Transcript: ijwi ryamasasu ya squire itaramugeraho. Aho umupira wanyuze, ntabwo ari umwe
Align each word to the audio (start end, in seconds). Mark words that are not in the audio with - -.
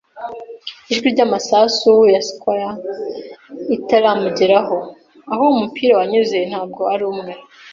ijwi 0.93 1.07
ryamasasu 1.13 1.91
ya 2.13 2.21
squire 2.29 2.67
itaramugeraho. 3.75 4.77
Aho 5.33 5.43
umupira 5.53 5.93
wanyuze, 5.99 6.37
ntabwo 6.49 6.81
ari 6.93 7.03
umwe 7.11 7.31